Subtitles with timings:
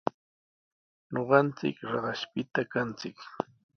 [1.11, 3.17] Ñuqanchik Raqashpita kanchik.